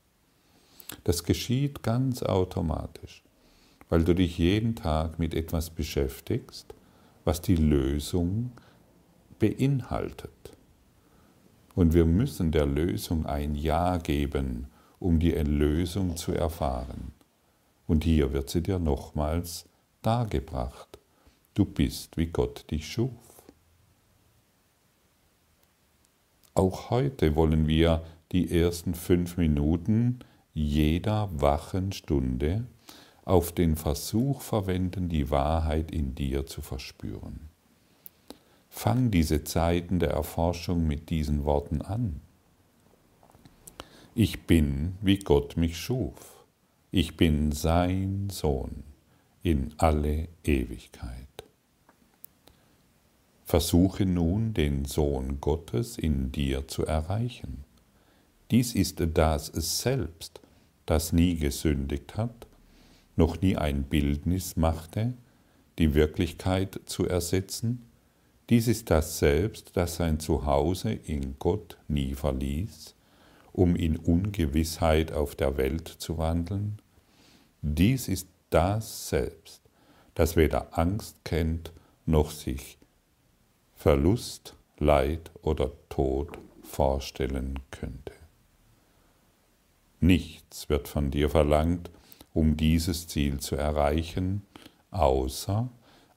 Das 1.04 1.24
geschieht 1.24 1.84
ganz 1.84 2.22
automatisch, 2.22 3.24
weil 3.88 4.04
du 4.04 4.14
dich 4.14 4.38
jeden 4.38 4.76
Tag 4.76 5.20
mit 5.20 5.34
etwas 5.34 5.70
beschäftigst, 5.70 6.74
was 7.24 7.42
die 7.42 7.56
Lösung 7.56 8.52
beinhaltet. 9.40 10.58
Und 11.76 11.94
wir 11.94 12.06
müssen 12.06 12.52
der 12.52 12.66
Lösung 12.66 13.26
ein 13.26 13.56
Ja 13.56 13.98
geben, 13.98 14.68
um 15.00 15.20
die 15.20 15.34
Erlösung 15.34 16.18
zu 16.18 16.34
erfahren. 16.34 17.14
Und 17.88 18.04
hier 18.04 18.34
wird 18.34 18.50
sie 18.50 18.62
dir 18.62 18.80
nochmals 18.80 19.66
dargebracht. 20.02 21.00
Du 21.54 21.66
bist, 21.66 22.18
wie 22.18 22.28
Gott 22.28 22.70
dich 22.70 22.88
schuf. 22.88 23.10
Auch 26.54 26.90
heute 26.90 27.36
wollen 27.36 27.68
wir 27.68 28.04
die 28.32 28.52
ersten 28.56 28.94
fünf 28.94 29.38
Minuten 29.38 30.20
jeder 30.54 31.30
wachen 31.32 31.92
Stunde 31.94 32.66
auf 33.24 33.52
den 33.52 33.76
Versuch 33.76 34.42
verwenden, 34.42 35.08
die 35.08 35.30
Wahrheit 35.32 35.92
in 35.92 36.16
dir 36.16 36.46
zu 36.46 36.62
verspüren. 36.62 37.49
Fang 38.70 39.12
diese 39.12 39.44
Zeiten 39.44 40.00
der 40.00 40.12
Erforschung 40.12 40.88
mit 40.88 41.10
diesen 41.10 41.44
Worten 41.44 41.82
an. 41.82 42.22
Ich 44.16 44.44
bin, 44.44 44.96
wie 45.02 45.20
Gott 45.20 45.58
mich 45.58 45.78
schuf. 45.78 46.46
Ich 46.92 47.18
bin 47.18 47.52
sein 47.52 48.30
Sohn 48.32 48.84
in 49.44 49.74
alle 49.78 50.28
Ewigkeit. 50.44 51.28
Versuche 53.44 54.06
nun, 54.06 54.54
den 54.54 54.86
Sohn 54.86 55.42
Gottes 55.42 55.98
in 55.98 56.32
dir 56.32 56.68
zu 56.68 56.86
erreichen. 56.86 57.66
Dies 58.52 58.76
ist 58.76 59.02
das 59.14 59.52
Selbst, 59.54 60.40
das 60.86 61.14
nie 61.14 61.36
gesündigt 61.36 62.18
hat, 62.18 62.48
noch 63.16 63.42
nie 63.42 63.56
ein 63.56 63.84
Bildnis 63.84 64.56
machte, 64.56 65.14
die 65.78 65.94
Wirklichkeit 65.94 66.80
zu 66.86 67.08
ersetzen, 67.08 67.89
dies 68.50 68.68
ist 68.68 68.90
das 68.90 69.20
Selbst, 69.20 69.72
das 69.78 69.98
sein 69.98 70.20
Zuhause 70.20 70.92
in 70.92 71.36
Gott 71.38 71.78
nie 71.88 72.16
verließ, 72.16 72.96
um 73.52 73.76
in 73.76 73.98
Ungewissheit 73.98 75.12
auf 75.12 75.36
der 75.36 75.58
Welt 75.58 75.88
zu 75.88 76.18
wandeln. 76.18 76.82
Dies 77.62 78.08
ist 78.08 78.28
das 78.50 79.10
Selbst, 79.10 79.62
das 80.16 80.36
weder 80.36 80.78
Angst 80.78 81.24
kennt, 81.24 81.72
noch 82.06 82.32
sich 82.32 82.78
Verlust, 83.76 84.56
Leid 84.78 85.32
oder 85.42 85.72
Tod 85.90 86.38
vorstellen 86.64 87.60
könnte. 87.70 88.14
Nichts 90.00 90.70
wird 90.70 90.88
von 90.88 91.12
dir 91.12 91.30
verlangt, 91.30 91.92
um 92.34 92.58
dieses 92.58 93.08
Ziel 93.08 93.40
zu 93.40 93.56
erreichen, 93.56 94.44
außer 94.92 95.70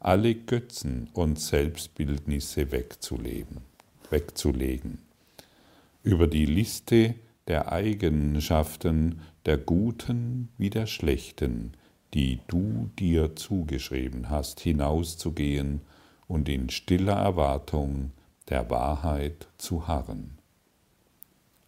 alle 0.04 0.34
Götzen 0.34 1.08
und 1.12 1.38
Selbstbildnisse 1.38 2.72
wegzuleben, 2.72 3.58
wegzulegen. 4.10 4.98
Über 6.02 6.26
die 6.26 6.46
Liste 6.46 7.14
der 7.46 7.70
Eigenschaften 7.70 9.20
der 9.46 9.58
Guten 9.58 10.48
wie 10.58 10.70
der 10.70 10.86
Schlechten, 10.86 11.74
die 12.14 12.40
du 12.48 12.90
dir 12.98 13.36
zugeschrieben 13.36 14.28
hast, 14.28 14.60
hinauszugehen 14.60 15.82
und 16.26 16.48
in 16.48 16.68
stiller 16.68 17.16
Erwartung 17.16 18.10
der 18.48 18.68
Wahrheit 18.70 19.46
zu 19.56 19.86
harren. 19.86 20.38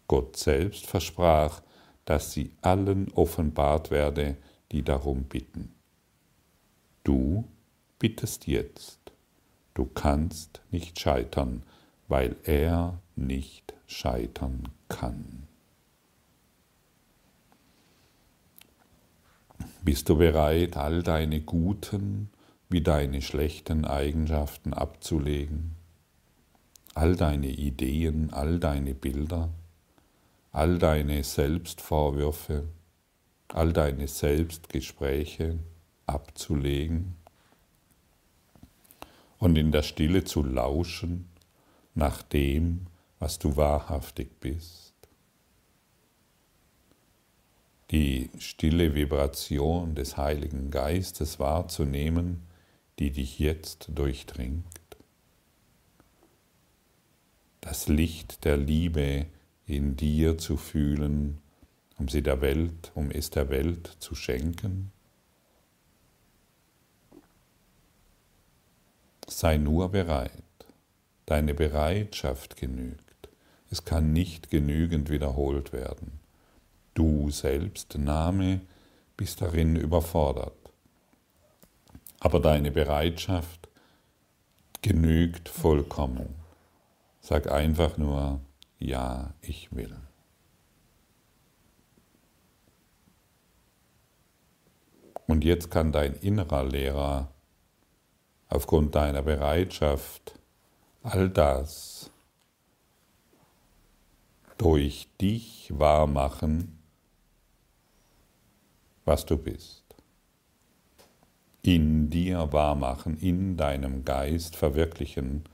Gott 0.08 0.36
selbst 0.36 0.86
versprach, 0.86 1.62
dass 2.04 2.32
sie 2.32 2.50
allen 2.62 3.12
offenbart 3.12 3.90
werde, 3.90 4.36
die 4.72 4.82
darum 4.82 5.24
bitten. 5.24 5.72
Du 7.04 7.44
bittest 8.04 8.46
jetzt. 8.46 8.98
Du 9.72 9.86
kannst 9.86 10.60
nicht 10.70 11.00
scheitern, 11.00 11.62
weil 12.06 12.36
er 12.44 13.00
nicht 13.16 13.72
scheitern 13.86 14.68
kann. 14.90 15.44
Bist 19.80 20.10
du 20.10 20.18
bereit, 20.18 20.76
all 20.76 21.02
deine 21.02 21.40
guten 21.40 22.28
wie 22.68 22.82
deine 22.82 23.22
schlechten 23.22 23.86
Eigenschaften 23.86 24.74
abzulegen? 24.74 25.70
All 26.92 27.16
deine 27.16 27.48
Ideen, 27.48 28.34
all 28.34 28.58
deine 28.58 28.92
Bilder, 28.94 29.48
all 30.52 30.76
deine 30.76 31.24
Selbstvorwürfe, 31.24 32.64
all 33.48 33.72
deine 33.72 34.08
Selbstgespräche 34.08 35.58
abzulegen? 36.04 37.23
Und 39.44 39.56
in 39.56 39.72
der 39.72 39.82
Stille 39.82 40.24
zu 40.24 40.42
lauschen 40.42 41.28
nach 41.94 42.22
dem, 42.22 42.86
was 43.18 43.38
du 43.38 43.56
wahrhaftig 43.56 44.40
bist. 44.40 44.94
die 47.90 48.30
stille 48.38 48.96
Vibration 48.96 49.94
des 49.94 50.16
Heiligen 50.16 50.72
Geistes 50.72 51.38
wahrzunehmen, 51.38 52.42
die 52.98 53.12
dich 53.12 53.38
jetzt 53.38 53.88
durchdringt. 53.94 54.64
Das 57.60 57.86
Licht 57.88 58.44
der 58.44 58.56
Liebe 58.56 59.26
in 59.66 59.96
dir 59.96 60.38
zu 60.38 60.56
fühlen, 60.56 61.38
um 61.96 62.08
sie 62.08 62.22
der 62.22 62.40
Welt, 62.40 62.90
um 62.96 63.12
es 63.12 63.30
der 63.30 63.48
Welt 63.48 63.96
zu 64.00 64.16
schenken. 64.16 64.90
Sei 69.26 69.56
nur 69.56 69.90
bereit, 69.90 70.30
deine 71.26 71.54
Bereitschaft 71.54 72.56
genügt. 72.56 73.28
Es 73.70 73.84
kann 73.84 74.12
nicht 74.12 74.50
genügend 74.50 75.10
wiederholt 75.10 75.72
werden. 75.72 76.20
Du 76.94 77.30
selbst, 77.30 77.98
Name, 77.98 78.60
bist 79.16 79.40
darin 79.40 79.76
überfordert. 79.76 80.52
Aber 82.20 82.40
deine 82.40 82.70
Bereitschaft 82.70 83.68
genügt 84.82 85.48
vollkommen. 85.48 86.34
Sag 87.20 87.50
einfach 87.50 87.96
nur, 87.96 88.40
ja, 88.78 89.32
ich 89.40 89.74
will. 89.74 89.96
Und 95.26 95.42
jetzt 95.42 95.70
kann 95.70 95.90
dein 95.90 96.14
innerer 96.14 96.64
Lehrer 96.64 97.33
aufgrund 98.54 98.94
deiner 98.94 99.22
Bereitschaft 99.22 100.38
all 101.02 101.28
das 101.28 102.10
durch 104.56 105.08
dich 105.20 105.72
wahrmachen, 105.74 106.78
was 109.04 109.26
du 109.26 109.36
bist. 109.36 109.82
In 111.62 112.10
dir 112.10 112.52
wahrmachen, 112.52 113.18
in 113.18 113.56
deinem 113.56 114.04
Geist 114.04 114.54
verwirklichen, 114.54 115.44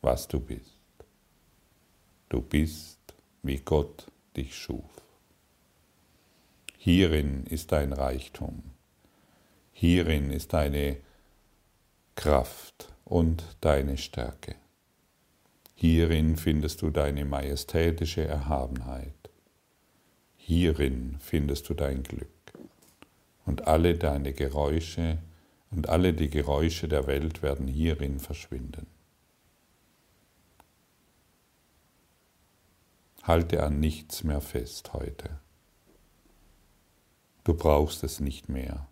was 0.00 0.26
du 0.26 0.40
bist. 0.40 0.80
Du 2.28 2.40
bist, 2.40 2.98
wie 3.42 3.58
Gott 3.58 4.06
dich 4.36 4.56
schuf. 4.56 4.90
Hierin 6.78 7.44
ist 7.44 7.72
dein 7.72 7.92
Reichtum. 7.92 8.62
Hierin 9.72 10.30
ist 10.30 10.52
deine 10.52 10.96
Kraft 12.16 12.92
und 13.04 13.44
deine 13.60 13.98
Stärke. 13.98 14.56
Hierin 15.74 16.36
findest 16.36 16.80
du 16.82 16.90
deine 16.90 17.26
majestätische 17.26 18.24
Erhabenheit. 18.24 19.30
Hierin 20.36 21.18
findest 21.20 21.68
du 21.68 21.74
dein 21.74 22.02
Glück. 22.02 22.30
Und 23.44 23.68
alle 23.68 23.96
deine 23.96 24.32
Geräusche 24.32 25.18
und 25.70 25.88
alle 25.88 26.14
die 26.14 26.30
Geräusche 26.30 26.88
der 26.88 27.06
Welt 27.06 27.42
werden 27.42 27.68
hierin 27.68 28.18
verschwinden. 28.18 28.86
Halte 33.22 33.62
an 33.62 33.78
nichts 33.78 34.24
mehr 34.24 34.40
fest 34.40 34.94
heute. 34.94 35.38
Du 37.44 37.54
brauchst 37.54 38.02
es 38.02 38.20
nicht 38.20 38.48
mehr. 38.48 38.88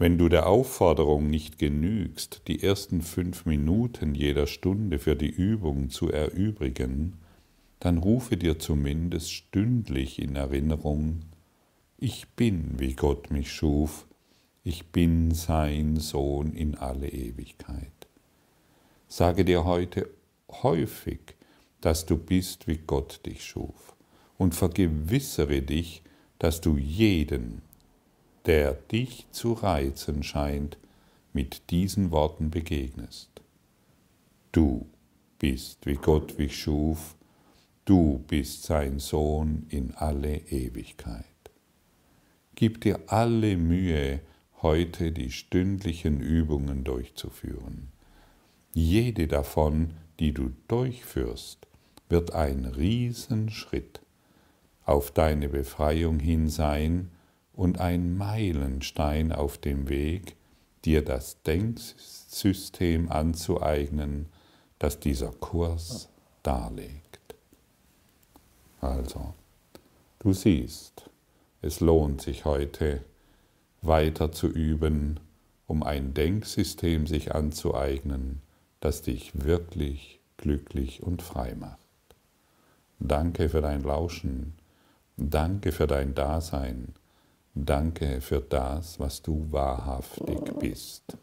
Wenn 0.00 0.16
du 0.16 0.28
der 0.28 0.46
Aufforderung 0.46 1.28
nicht 1.28 1.58
genügst, 1.58 2.42
die 2.46 2.62
ersten 2.62 3.02
fünf 3.02 3.46
Minuten 3.46 4.14
jeder 4.14 4.46
Stunde 4.46 5.00
für 5.00 5.16
die 5.16 5.30
Übung 5.30 5.90
zu 5.90 6.08
erübrigen, 6.08 7.18
dann 7.80 7.98
rufe 7.98 8.36
dir 8.36 8.60
zumindest 8.60 9.32
stündlich 9.32 10.20
in 10.20 10.36
Erinnerung, 10.36 11.22
ich 11.96 12.28
bin, 12.36 12.78
wie 12.78 12.94
Gott 12.94 13.32
mich 13.32 13.52
schuf, 13.52 14.06
ich 14.62 14.86
bin 14.86 15.34
sein 15.34 15.96
Sohn 15.96 16.52
in 16.52 16.76
alle 16.76 17.08
Ewigkeit. 17.08 18.06
Sage 19.08 19.44
dir 19.44 19.64
heute 19.64 20.08
häufig, 20.62 21.18
dass 21.80 22.06
du 22.06 22.16
bist, 22.16 22.68
wie 22.68 22.78
Gott 22.78 23.26
dich 23.26 23.44
schuf, 23.44 23.96
und 24.36 24.54
vergewissere 24.54 25.60
dich, 25.60 26.02
dass 26.38 26.60
du 26.60 26.76
jeden, 26.76 27.62
der 28.48 28.72
dich 28.72 29.26
zu 29.30 29.52
reizen 29.52 30.22
scheint, 30.22 30.78
mit 31.34 31.70
diesen 31.70 32.10
Worten 32.10 32.50
begegnest. 32.50 33.28
Du 34.52 34.86
bist, 35.38 35.84
wie 35.84 35.96
Gott 35.96 36.38
mich 36.38 36.58
schuf, 36.58 37.14
du 37.84 38.24
bist 38.26 38.62
sein 38.62 39.00
Sohn 39.00 39.66
in 39.68 39.94
alle 39.94 40.38
Ewigkeit. 40.38 41.24
Gib 42.54 42.80
dir 42.80 43.00
alle 43.08 43.58
Mühe, 43.58 44.20
heute 44.62 45.12
die 45.12 45.30
stündlichen 45.30 46.20
Übungen 46.20 46.84
durchzuführen. 46.84 47.88
Jede 48.72 49.28
davon, 49.28 49.92
die 50.20 50.32
du 50.32 50.52
durchführst, 50.68 51.66
wird 52.08 52.32
ein 52.32 52.64
Riesenschritt 52.64 54.00
auf 54.86 55.10
deine 55.10 55.50
Befreiung 55.50 56.18
hin 56.18 56.48
sein 56.48 57.10
und 57.58 57.80
ein 57.80 58.16
Meilenstein 58.16 59.32
auf 59.32 59.58
dem 59.58 59.88
Weg, 59.88 60.36
dir 60.84 61.04
das 61.04 61.42
Denksystem 61.42 63.10
anzueignen, 63.10 64.26
das 64.78 65.00
dieser 65.00 65.32
Kurs 65.32 66.08
darlegt. 66.44 67.34
Also, 68.80 69.34
du 70.20 70.32
siehst, 70.32 71.10
es 71.60 71.80
lohnt 71.80 72.22
sich 72.22 72.44
heute 72.44 73.02
weiter 73.82 74.30
zu 74.30 74.46
üben, 74.46 75.18
um 75.66 75.82
ein 75.82 76.14
Denksystem 76.14 77.08
sich 77.08 77.34
anzueignen, 77.34 78.40
das 78.78 79.02
dich 79.02 79.32
wirklich 79.34 80.20
glücklich 80.36 81.02
und 81.02 81.22
frei 81.22 81.56
macht. 81.56 81.80
Danke 83.00 83.48
für 83.48 83.62
dein 83.62 83.82
Lauschen, 83.82 84.54
danke 85.16 85.72
für 85.72 85.88
dein 85.88 86.14
Dasein, 86.14 86.94
danke 87.64 88.20
für 88.20 88.40
das, 88.40 88.98
was 89.00 89.22
du 89.22 89.46
wahrhaftig 89.50 90.38
bist. 90.58 91.18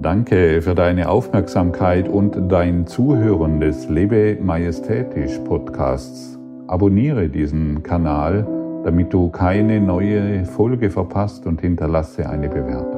Danke 0.00 0.62
für 0.62 0.74
deine 0.74 1.08
Aufmerksamkeit 1.08 2.08
und 2.08 2.50
dein 2.50 2.86
Zuhören 2.86 3.60
des 3.60 3.88
Lebe 3.88 4.38
Majestätisch 4.40 5.38
Podcasts. 5.40 6.38
Abonniere 6.66 7.28
diesen 7.28 7.82
Kanal, 7.82 8.46
damit 8.84 9.12
du 9.12 9.28
keine 9.30 9.80
neue 9.80 10.44
Folge 10.44 10.90
verpasst 10.90 11.46
und 11.46 11.60
hinterlasse 11.60 12.28
eine 12.28 12.48
Bewertung. 12.48 12.97